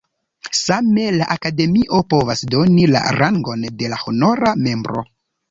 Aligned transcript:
Same, 0.59 1.03
la 1.17 1.27
Akademio 1.35 1.99
povas 2.13 2.41
doni 2.55 2.87
la 2.95 3.03
rangon 3.19 3.69
de 3.83 3.93
honora 4.07 4.57
membro. 4.65 5.07